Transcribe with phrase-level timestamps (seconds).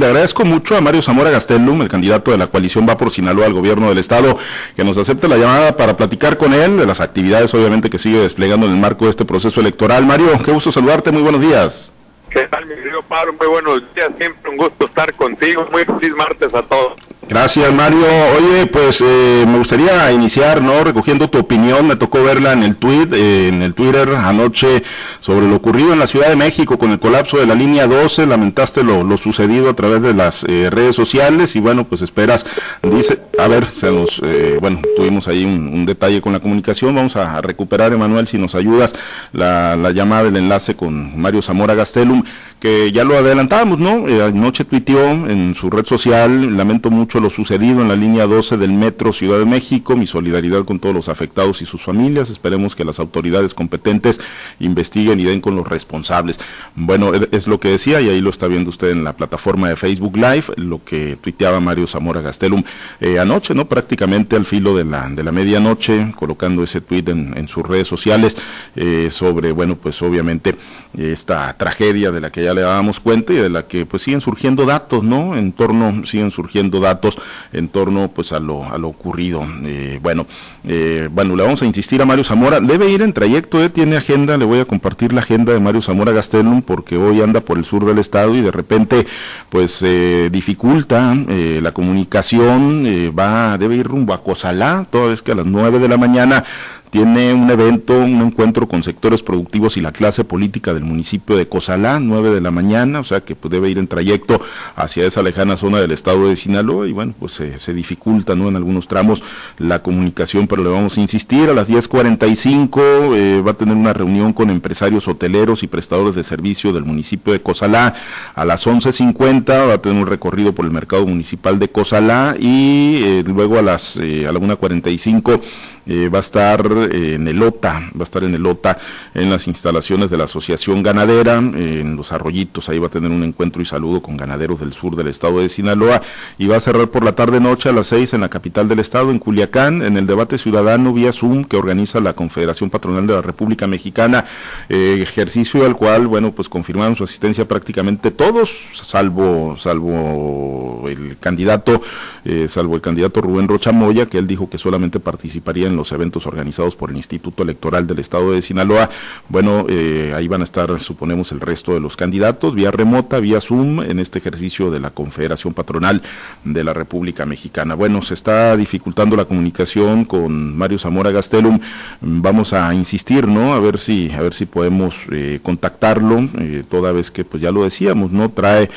[0.00, 3.44] Le agradezco mucho a Mario Zamora Gastelum, el candidato de la coalición Va por Sinaloa
[3.44, 4.38] al gobierno del estado,
[4.74, 8.16] que nos acepte la llamada para platicar con él de las actividades, obviamente, que sigue
[8.16, 10.06] desplegando en el marco de este proceso electoral.
[10.06, 11.92] Mario, qué gusto saludarte, muy buenos días.
[12.30, 13.34] ¿Qué tal, mi querido Pablo?
[13.38, 15.66] Muy buenos días, siempre un gusto estar contigo.
[15.70, 16.94] Muy feliz martes a todos.
[17.30, 18.04] Gracias, Mario.
[18.36, 20.82] Oye, pues eh, me gustaría iniciar, ¿no?
[20.82, 21.86] Recogiendo tu opinión.
[21.86, 24.82] Me tocó verla en el tweet, eh, en el Twitter anoche
[25.20, 28.26] sobre lo ocurrido en la Ciudad de México con el colapso de la línea 12.
[28.26, 32.44] Lamentaste lo, sucedido a través de las eh, redes sociales y bueno, pues esperas.
[32.82, 34.20] Dice, a ver, se nos,
[34.60, 36.96] bueno, tuvimos ahí un, detalle con la comunicación.
[36.96, 38.92] Vamos a, recuperar, Emanuel, si nos ayudas,
[39.32, 42.24] la, la llamada, el enlace con Mario Zamora Gastelum,
[42.60, 44.04] que ya lo adelantábamos, ¿no?
[44.22, 48.72] anoche tuiteó en su red social, lamento mucho lo sucedido en la línea 12 del
[48.72, 52.84] Metro Ciudad de México, mi solidaridad con todos los afectados y sus familias, esperemos que
[52.84, 54.20] las autoridades competentes
[54.58, 56.38] investiguen y den con los responsables.
[56.76, 59.70] Bueno, e, es lo que decía y ahí lo está viendo usted en la plataforma
[59.70, 62.62] de Facebook Live, lo que tuiteaba Mario Zamora Gastelum
[63.00, 63.68] eh, anoche, ¿no?
[63.68, 68.36] Prácticamente al filo de la, de la medianoche, colocando ese tuit en, sus redes sociales
[68.76, 70.54] eh, sobre, bueno, pues obviamente
[70.96, 74.20] esta tragedia de la que ya le dábamos cuenta y de la que pues siguen
[74.20, 75.36] surgiendo datos, ¿no?
[75.36, 77.18] En torno, siguen surgiendo datos
[77.52, 79.46] en torno pues a lo, a lo ocurrido.
[79.64, 80.26] Eh, bueno,
[80.64, 83.96] eh, bueno, le vamos a insistir a Mario Zamora, debe ir en trayecto, eh, tiene
[83.96, 87.58] agenda, le voy a compartir la agenda de Mario Zamora Gastelum porque hoy anda por
[87.58, 89.06] el sur del estado y de repente
[89.48, 89.84] pues
[90.30, 92.84] dificulta la comunicación,
[93.18, 96.44] va, debe ir rumbo a Cozalá, toda vez que a las 9 de la mañana
[96.90, 101.46] tiene un evento, un encuentro con sectores productivos y la clase política del municipio de
[101.46, 104.40] Cozalá, 9 de la mañana, o sea que pues, debe ir en trayecto
[104.76, 108.48] hacia esa lejana zona del estado de Sinaloa y bueno, pues se dificulta ¿no?
[108.48, 109.22] en algunos tramos
[109.58, 112.80] la comunicación, pero le vamos a insistir, a las 10.45
[113.14, 117.32] eh, va a tener una reunión con empresarios hoteleros y prestadores de servicio del municipio
[117.32, 117.94] de Cozalá,
[118.34, 123.00] a las 11.50 va a tener un recorrido por el mercado municipal de Cozalá y
[123.02, 125.40] eh, luego a las eh, a la 1.45
[125.86, 128.78] eh, va a estar en el OTA, va a estar en el OTA
[129.14, 133.22] en las instalaciones de la Asociación Ganadera, en Los Arroyitos, ahí va a tener un
[133.22, 136.02] encuentro y saludo con ganaderos del sur del estado de Sinaloa
[136.38, 139.10] y va a cerrar por la tarde-noche a las seis en la capital del estado,
[139.10, 143.22] en Culiacán, en el debate ciudadano vía Zoom que organiza la Confederación Patronal de la
[143.22, 144.24] República Mexicana,
[144.68, 148.50] eh, ejercicio al cual, bueno, pues confirmaron su asistencia prácticamente todos,
[148.86, 151.82] salvo, salvo el candidato,
[152.24, 155.92] eh, salvo el candidato Rubén Rocha Moya, que él dijo que solamente participaría en los
[155.92, 158.90] eventos organizados por el Instituto Electoral del Estado de Sinaloa.
[159.28, 163.40] Bueno, eh, ahí van a estar, suponemos, el resto de los candidatos, vía remota, vía
[163.40, 166.02] Zoom, en este ejercicio de la Confederación Patronal
[166.44, 167.74] de la República Mexicana.
[167.74, 171.60] Bueno, se está dificultando la comunicación con Mario Zamora Gastelum.
[172.00, 173.54] Vamos a insistir, ¿no?
[173.54, 177.50] A ver si, a ver si podemos eh, contactarlo, eh, toda vez que, pues ya
[177.50, 178.30] lo decíamos, ¿no?
[178.30, 178.70] Trae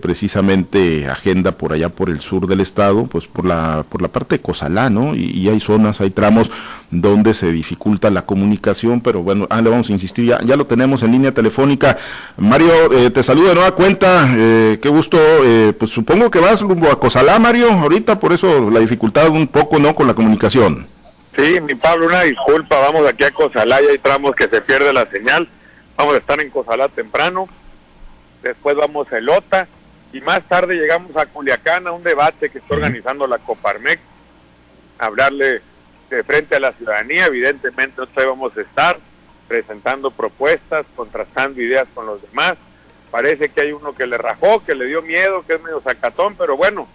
[0.00, 4.36] precisamente agenda por allá por el sur del estado, pues por la, por la parte
[4.36, 5.14] de Cozalá, ¿no?
[5.14, 6.10] Y, hay zonas, hay
[6.90, 10.66] donde se dificulta la comunicación, pero bueno, ah, le vamos a insistir, ya, ya lo
[10.66, 11.98] tenemos en línea telefónica.
[12.36, 16.62] Mario, eh, te saludo de nueva cuenta, eh, qué gusto, eh, pues supongo que vas
[16.62, 20.86] rumbo a Cosalá, Mario, ahorita, por eso la dificultad un poco, ¿no?, con la comunicación.
[21.36, 24.92] Sí, mi Pablo, una disculpa, vamos aquí a Cosalá y hay tramos que se pierde
[24.92, 25.46] la señal,
[25.96, 27.48] vamos a estar en Cosalá temprano,
[28.42, 29.68] después vamos a Elota,
[30.12, 34.00] y más tarde llegamos a Culiacán a un debate que está organizando la Coparmex,
[34.98, 35.60] hablarle
[36.10, 38.98] de frente a la ciudadanía, evidentemente nosotros vamos a estar
[39.46, 42.56] presentando propuestas, contrastando ideas con los demás.
[43.10, 46.34] Parece que hay uno que le rajó, que le dio miedo, que es medio sacatón,
[46.36, 46.86] pero bueno,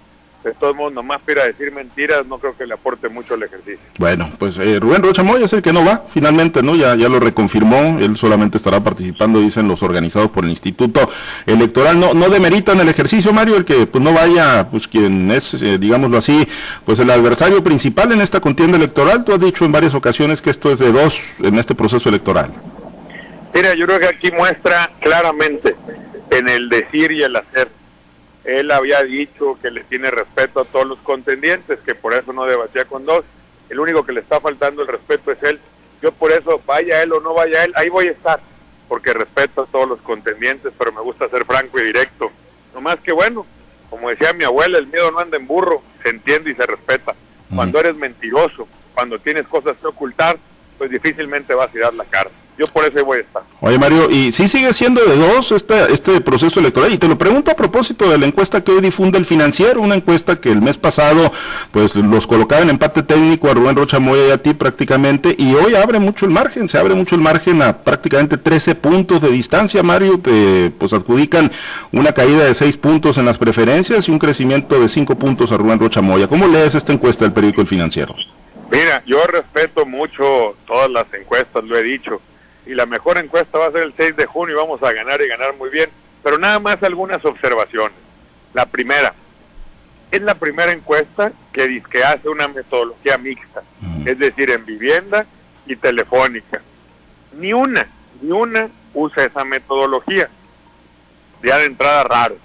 [0.43, 3.79] de todos modos, nomás para decir mentiras, no creo que le aporte mucho el ejercicio.
[3.97, 6.75] Bueno, pues eh, Rubén Rocha Moya es el que no va, finalmente, ¿no?
[6.75, 11.09] Ya, ya lo reconfirmó, él solamente estará participando, dicen los organizados por el Instituto
[11.45, 11.99] Electoral.
[11.99, 15.77] No, no demeritan el ejercicio, Mario, el que pues no vaya, pues quien es, eh,
[15.77, 16.47] digámoslo así,
[16.85, 19.23] pues el adversario principal en esta contienda electoral.
[19.23, 22.51] Tú has dicho en varias ocasiones que esto es de dos en este proceso electoral.
[23.53, 25.75] Mira, yo creo que aquí muestra claramente
[26.31, 27.69] en el decir y el hacer
[28.43, 32.45] él había dicho que le tiene respeto a todos los contendientes, que por eso no
[32.45, 33.23] debatía con dos.
[33.69, 35.59] El único que le está faltando el respeto es él.
[36.01, 38.39] Yo por eso, vaya él o no vaya él, ahí voy a estar,
[38.89, 42.29] porque respeto a todos los contendientes, pero me gusta ser franco y directo.
[42.73, 43.45] No más que bueno,
[43.89, 47.15] como decía mi abuela, el miedo no anda en burro, se entiende y se respeta.
[47.55, 50.37] Cuando eres mentiroso, cuando tienes cosas que ocultar,
[50.77, 52.29] pues difícilmente vas a dar la cara.
[52.57, 53.43] Yo por eso voy a estar.
[53.61, 56.93] Oye Mario, ¿y si sigue siendo de dos este, este proceso electoral?
[56.93, 59.95] Y te lo pregunto a propósito de la encuesta que hoy difunde el financiero, una
[59.95, 61.31] encuesta que el mes pasado
[61.71, 65.55] pues los colocaba en empate técnico a Rubén Rocha Moya y a ti prácticamente, y
[65.55, 69.29] hoy abre mucho el margen, se abre mucho el margen a prácticamente 13 puntos de
[69.29, 71.51] distancia, Mario, te pues adjudican
[71.91, 75.57] una caída de 6 puntos en las preferencias y un crecimiento de 5 puntos a
[75.57, 76.27] Rubén Rocha Moya.
[76.27, 78.15] ¿Cómo lees esta encuesta del periódico El Financiero?
[78.71, 82.19] Mira, yo respeto mucho todas las encuestas, lo he dicho
[82.65, 85.21] y la mejor encuesta va a ser el 6 de junio y vamos a ganar
[85.21, 85.89] y ganar muy bien.
[86.23, 87.97] Pero nada más algunas observaciones.
[88.53, 89.13] La primera,
[90.11, 93.63] es la primera encuesta que dice que hace una metodología mixta,
[94.05, 95.25] es decir, en vivienda
[95.65, 96.61] y telefónica.
[97.37, 97.87] Ni una,
[98.21, 100.29] ni una usa esa metodología.
[101.41, 102.37] Ya de entrada raro.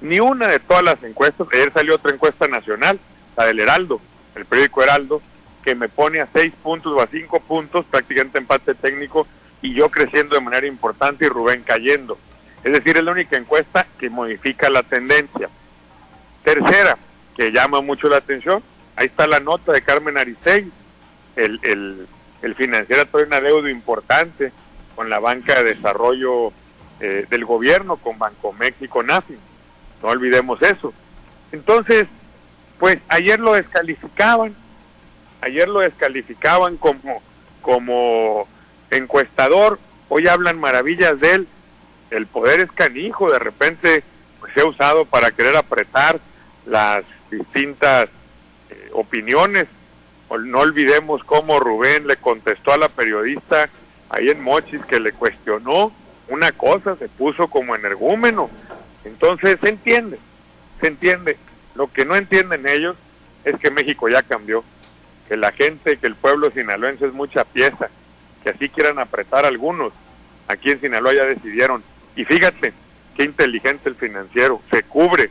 [0.00, 2.98] Ni una de todas las encuestas, ayer salió otra encuesta nacional,
[3.36, 4.00] la del Heraldo,
[4.34, 5.22] el periódico Heraldo,
[5.62, 9.26] que me pone a seis puntos o a cinco puntos, prácticamente empate técnico,
[9.64, 12.18] y yo creciendo de manera importante y Rubén cayendo.
[12.62, 15.48] Es decir, es la única encuesta que modifica la tendencia.
[16.42, 16.98] Tercera,
[17.34, 18.62] que llama mucho la atención,
[18.94, 20.70] ahí está la nota de Carmen Aristegui.
[21.36, 22.06] El, el,
[22.42, 24.52] el financiero trae una deuda importante
[24.94, 26.52] con la banca de desarrollo
[27.00, 29.38] eh, del gobierno, con Banco México, NAFI.
[30.02, 30.92] No olvidemos eso.
[31.52, 32.06] Entonces,
[32.78, 34.54] pues ayer lo descalificaban,
[35.40, 37.22] ayer lo descalificaban como,
[37.62, 38.46] como
[38.90, 39.78] encuestador,
[40.08, 41.48] hoy hablan maravillas de él,
[42.10, 44.02] el poder es canijo, de repente
[44.40, 46.20] pues, se ha usado para querer apretar
[46.66, 48.08] las distintas
[48.70, 49.66] eh, opiniones.
[50.30, 53.68] No olvidemos cómo Rubén le contestó a la periodista
[54.08, 55.92] ahí en Mochis que le cuestionó
[56.28, 58.50] una cosa, se puso como energúmeno.
[59.04, 60.18] Entonces se entiende,
[60.80, 61.36] se entiende.
[61.74, 62.96] Lo que no entienden ellos
[63.44, 64.64] es que México ya cambió,
[65.28, 67.90] que la gente, que el pueblo sinaloense es mucha pieza,
[68.44, 69.92] que así quieran apretar algunos.
[70.46, 71.82] Aquí en Sinaloa ya decidieron.
[72.14, 72.72] Y fíjate,
[73.16, 75.30] qué inteligente el financiero, se cubre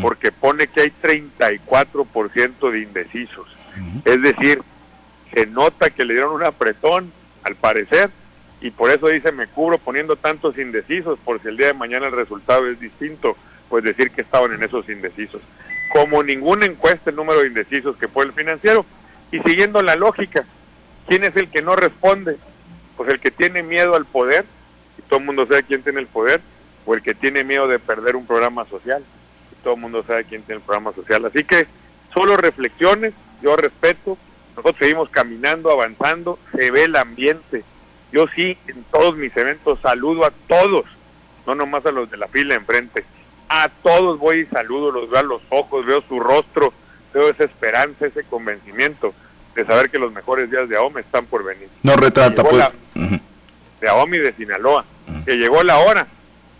[0.00, 3.48] porque pone que hay 34% de indecisos.
[4.04, 4.62] Es decir,
[5.34, 7.12] se nota que le dieron un apretón,
[7.42, 8.10] al parecer,
[8.60, 12.06] y por eso dice me cubro poniendo tantos indecisos, por si el día de mañana
[12.06, 13.36] el resultado es distinto,
[13.68, 15.42] pues decir que estaban en esos indecisos.
[15.92, 18.86] Como ninguna encuesta el número de indecisos que fue el financiero,
[19.32, 20.44] y siguiendo la lógica,
[21.08, 22.36] ¿quién es el que no responde?
[23.02, 24.44] Pues el que tiene miedo al poder,
[24.96, 26.40] y todo el mundo sabe quién tiene el poder,
[26.86, 29.02] o el que tiene miedo de perder un programa social,
[29.50, 31.24] y todo el mundo sabe quién tiene el programa social.
[31.24, 31.66] Así que
[32.14, 33.12] solo reflexiones,
[33.42, 34.16] yo respeto,
[34.50, 37.64] nosotros seguimos caminando, avanzando, se ve el ambiente.
[38.12, 40.84] Yo sí, en todos mis eventos saludo a todos,
[41.44, 43.04] no nomás a los de la fila enfrente,
[43.48, 46.72] a todos voy y saludo, los veo a los ojos, veo su rostro,
[47.12, 49.12] veo esa esperanza, ese convencimiento
[49.56, 51.68] de saber que los mejores días de AOME están por venir.
[51.82, 52.64] No retrata, pues.
[53.82, 54.84] De AOME y de Sinaloa,
[55.26, 56.06] que llegó la hora,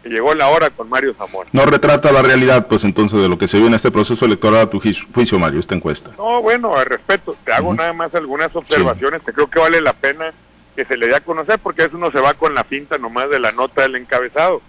[0.02, 1.48] que llegó la hora con Mario Zamora.
[1.52, 4.62] No retrata la realidad, pues entonces, de lo que se vio en este proceso electoral
[4.62, 6.10] a tu juicio, Mario, esta encuesta.
[6.18, 9.92] No, bueno, al respeto, te hago nada más algunas observaciones que creo que vale la
[9.92, 10.32] pena
[10.74, 13.30] que se le dé a conocer, porque eso no se va con la finta nomás
[13.30, 14.60] de la nota del encabezado.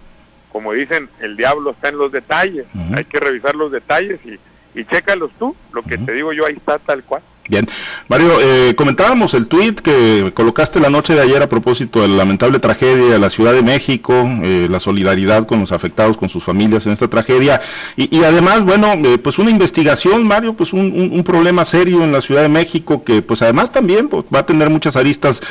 [0.52, 4.38] Como dicen, el diablo está en los detalles, hay que revisar los detalles y,
[4.80, 7.24] y chécalos tú, lo que te digo yo ahí está tal cual.
[7.50, 7.68] Bien,
[8.08, 12.16] Mario, eh, comentábamos el tuit que colocaste la noche de ayer a propósito de la
[12.16, 16.42] lamentable tragedia de la Ciudad de México, eh, la solidaridad con los afectados, con sus
[16.42, 17.60] familias en esta tragedia,
[17.98, 22.44] y, además, bueno, eh, pues una investigación, Mario, pues un, problema serio en la Ciudad
[22.44, 25.42] de México que, pues además también pues, va a tener muchas aristas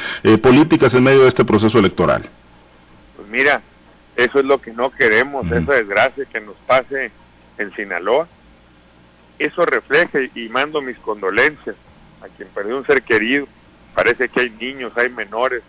[0.42, 2.22] políticas en medio de este proceso electoral.
[3.16, 3.62] Pues mira,
[4.16, 7.10] eso es lo que no queremos, esa desgracia que nos pase
[7.58, 8.28] en Sinaloa
[9.44, 11.76] eso refleja y mando mis condolencias
[12.22, 13.46] a quien perdió un ser querido.
[13.94, 15.62] Parece que hay niños, hay menores.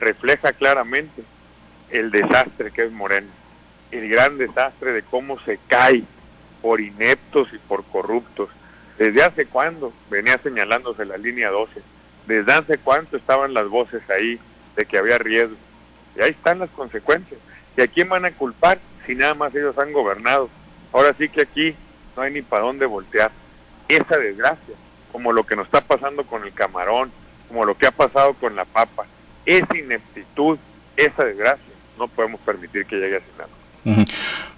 [0.00, 1.22] Refleja claramente
[1.90, 3.28] el desastre que es Moreno,
[3.90, 6.02] el gran desastre de cómo se cae
[6.60, 8.50] por ineptos y por corruptos.
[8.98, 11.80] ¿Desde hace cuándo venía señalándose la línea 12?
[12.26, 14.38] ¿Desde hace cuánto estaban las voces ahí
[14.74, 15.56] de que había riesgo?
[16.16, 17.40] Y ahí están las consecuencias.
[17.76, 20.48] ¿Y a quién van a culpar si nada más ellos han gobernado?
[20.92, 21.76] Ahora sí que aquí
[22.16, 23.30] no hay ni para dónde voltear.
[23.88, 24.74] Esa desgracia,
[25.12, 27.10] como lo que nos está pasando con el camarón,
[27.48, 29.06] como lo que ha pasado con la papa,
[29.44, 30.58] esa ineptitud,
[30.96, 31.64] esa desgracia,
[31.98, 33.56] no podemos permitir que llegue a Sinaloa.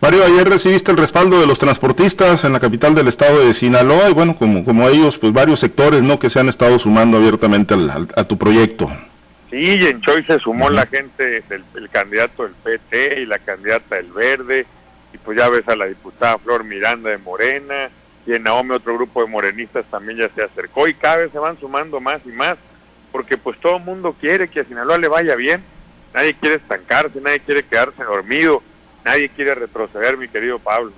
[0.01, 4.09] Mario, ayer recibiste el respaldo de los transportistas en la capital del estado de Sinaloa
[4.09, 6.19] y bueno, como, como ellos, pues varios sectores, ¿no?
[6.19, 7.75] Que se han estado sumando abiertamente
[8.17, 8.91] a tu proyecto.
[9.51, 13.39] Sí, y en Choy se sumó la gente, del, el candidato del PT y la
[13.39, 14.67] candidata del Verde,
[15.13, 17.91] y pues ya ves a la diputada Flor Miranda de Morena,
[18.27, 21.39] y en Naomi otro grupo de morenistas también ya se acercó y cada vez se
[21.39, 22.59] van sumando más y más,
[23.11, 25.63] porque pues todo el mundo quiere que a Sinaloa le vaya bien,
[26.15, 28.63] Nadie quiere estancarse, nadie quiere quedarse dormido,
[29.05, 30.93] nadie quiere retroceder, mi querido Pablo.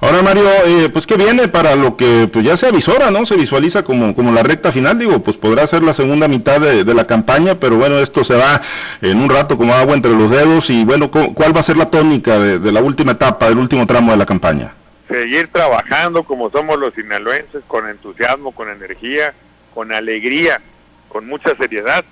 [0.00, 3.24] Ahora Mario, eh, pues que viene para lo que pues ya se avisora, ¿no?
[3.26, 6.94] Se visualiza como, como la recta final, digo, pues podrá ser la segunda mitad de,
[6.94, 8.60] la campaña, pero bueno, esto se va
[9.00, 11.90] en un rato como agua entre los dedos y bueno, ¿cuál va a ser la
[11.90, 14.72] tónica de, la última etapa, del último tramo de la campaña?
[15.06, 19.32] Seguir trabajando como somos los sinaloenses, con entusiasmo, con energía,
[19.74, 20.60] con alegría,
[21.08, 22.04] con mucha seriedad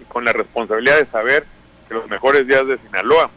[0.00, 1.44] y con la responsabilidad de saber
[1.88, 3.30] que los mejores días de Sinaloa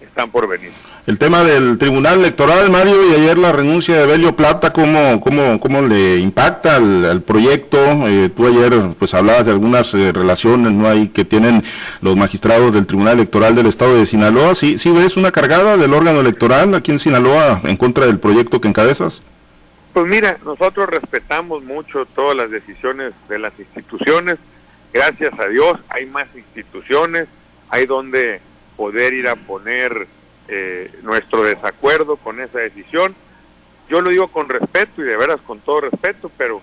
[0.00, 0.72] están por venir.
[1.08, 5.58] El tema del Tribunal Electoral, Mario, y ayer la renuncia de Belio Plata, ¿cómo, cómo,
[5.58, 7.78] cómo le impacta al, proyecto?
[8.06, 11.64] Eh, tú ayer pues hablabas de algunas eh, relaciones no hay que tienen
[12.02, 14.54] los magistrados del Tribunal Electoral del Estado de Sinaloa.
[14.54, 18.60] ¿Sí, ¿Sí ves una cargada del órgano electoral aquí en Sinaloa en contra del proyecto
[18.60, 19.22] que encabezas?
[19.94, 24.36] Pues mira, nosotros respetamos mucho todas las decisiones de las instituciones.
[24.92, 27.28] Gracias a Dios hay más instituciones,
[27.70, 28.42] hay donde
[28.76, 30.06] poder ir a poner
[30.48, 33.14] eh, nuestro desacuerdo con esa decisión.
[33.88, 36.60] Yo lo digo con respeto y de veras con todo respeto, pero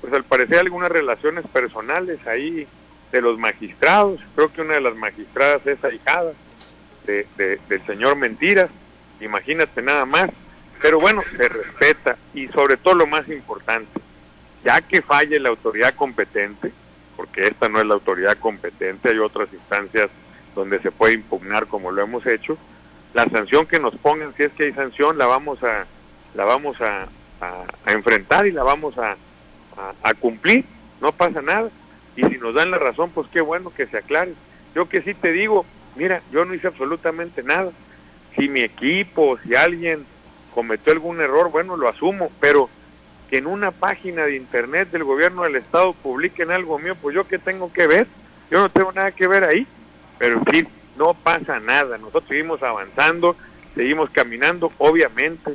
[0.00, 2.66] pues al parecer algunas relaciones personales ahí
[3.10, 4.20] de los magistrados.
[4.34, 6.32] Creo que una de las magistradas es ahijada
[7.06, 7.26] de,
[7.68, 8.70] del señor Mentiras,
[9.20, 10.30] imagínate nada más.
[10.80, 14.00] Pero bueno, se respeta y sobre todo lo más importante,
[14.64, 16.72] ya que falle la autoridad competente,
[17.16, 20.08] porque esta no es la autoridad competente, hay otras instancias
[20.54, 22.56] donde se puede impugnar como lo hemos hecho.
[23.14, 25.86] La sanción que nos pongan, si es que hay sanción, la vamos a,
[26.34, 27.06] la vamos a,
[27.86, 29.16] enfrentar y la vamos a,
[30.02, 30.64] a, cumplir,
[31.00, 31.70] no pasa nada.
[32.16, 34.34] Y si nos dan la razón, pues qué bueno que se aclare.
[34.74, 37.70] Yo que sí te digo, mira, yo no hice absolutamente nada.
[38.36, 40.04] Si mi equipo, si alguien
[40.52, 42.68] cometió algún error, bueno, lo asumo, pero
[43.30, 47.28] que en una página de internet del gobierno del estado publiquen algo mío, pues yo
[47.28, 48.06] qué tengo que ver,
[48.50, 49.66] yo no tengo nada que ver ahí
[50.18, 53.36] pero fin, no pasa nada, nosotros seguimos avanzando,
[53.74, 55.54] seguimos caminando, obviamente,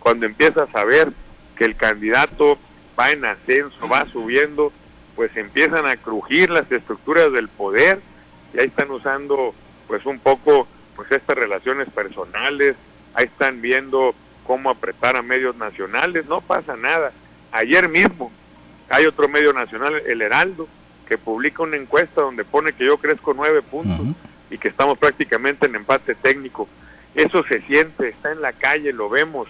[0.00, 1.12] cuando empiezas a ver
[1.56, 2.58] que el candidato
[2.98, 4.72] va en ascenso, va subiendo,
[5.14, 8.00] pues empiezan a crujir las estructuras del poder
[8.52, 9.54] y ahí están usando
[9.86, 10.66] pues un poco
[10.96, 12.76] pues estas relaciones personales,
[13.14, 14.14] ahí están viendo
[14.46, 17.12] cómo apretar a medios nacionales, no pasa nada.
[17.52, 18.32] Ayer mismo
[18.88, 20.66] hay otro medio nacional, el Heraldo,
[21.06, 24.06] que publica una encuesta donde pone que yo crezco nueve puntos
[24.50, 26.68] y que estamos prácticamente en empate técnico.
[27.14, 29.48] Eso se siente, está en la calle, lo vemos.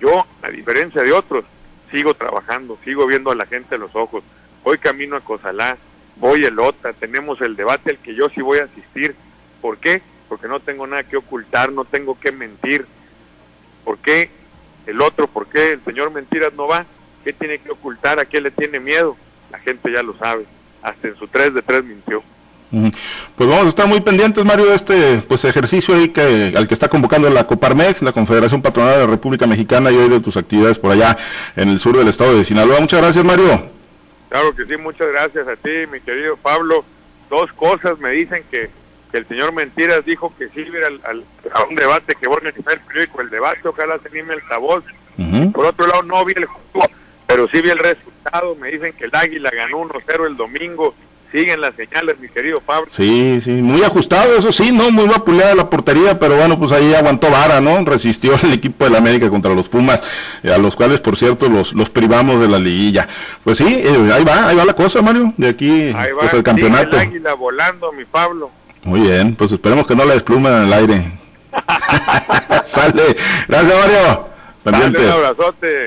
[0.00, 1.44] Yo, a diferencia de otros,
[1.90, 4.22] sigo trabajando, sigo viendo a la gente los ojos.
[4.64, 5.76] Hoy camino a Cozalá,
[6.16, 9.14] voy el OTA, tenemos el debate al que yo sí voy a asistir.
[9.60, 10.02] ¿Por qué?
[10.28, 12.86] Porque no tengo nada que ocultar, no tengo que mentir.
[13.84, 14.30] ¿Por qué
[14.86, 16.84] el otro, por qué el señor Mentiras no va?
[17.24, 18.18] ¿Qué tiene que ocultar?
[18.18, 19.16] ¿A qué le tiene miedo?
[19.50, 20.46] La gente ya lo sabe
[20.86, 22.22] hasta en su 3 de 3 mintió.
[23.36, 26.74] Pues vamos a estar muy pendientes, Mario, de este pues ejercicio ahí que, al que
[26.74, 30.36] está convocando la Coparmex, la Confederación Patronal de la República Mexicana, y hoy de tus
[30.36, 31.16] actividades por allá
[31.56, 32.80] en el sur del estado de Sinaloa.
[32.80, 33.70] Muchas gracias, Mario.
[34.28, 36.84] Claro que sí, muchas gracias a ti, mi querido Pablo.
[37.30, 38.68] Dos cosas me dicen que,
[39.12, 42.74] el señor Mentiras dijo que sí al, al, a un debate que va a organizar
[42.74, 44.82] el periódico, el debate, ojalá se anime el sabor.
[45.54, 46.86] Por otro lado, no vi el juego
[47.26, 50.94] pero sí vi el resultado, me dicen que el Águila ganó 1-0 el domingo,
[51.36, 52.86] siguen las señales, mi querido Pablo.
[52.90, 54.90] Sí, sí, muy ajustado, eso sí, ¿no?
[54.90, 57.84] Muy vapuleada la portería, pero bueno, pues ahí aguantó vara, ¿no?
[57.84, 60.02] Resistió el equipo de la América contra los Pumas,
[60.42, 63.06] eh, a los cuales, por cierto, los, los privamos de la liguilla.
[63.44, 66.32] Pues sí, eh, ahí va, ahí va la cosa, Mario, de aquí, ahí va, pues
[66.32, 66.96] el campeonato.
[66.96, 68.50] el Águila volando, mi Pablo.
[68.84, 71.12] Muy bien, pues esperemos que no la desplumen en el aire.
[72.64, 73.16] Sale,
[73.46, 73.74] gracias
[74.64, 74.98] Mario.
[75.00, 75.84] un abrazote.